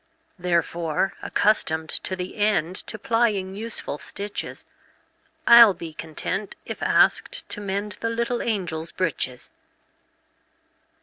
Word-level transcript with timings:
Therefore, 0.39 1.13
accustomed 1.21 1.89
to 1.91 2.15
the 2.15 2.33
endTo 2.35 2.99
plying 3.03 3.53
useful 3.55 3.99
stitches,I 3.99 5.63
'll 5.63 5.75
be 5.75 5.93
content 5.93 6.55
if 6.65 6.81
asked 6.81 7.47
to 7.49 7.61
mendThe 7.61 8.05
little 8.15 8.41
angels' 8.41 8.91
breeches. 8.91 9.51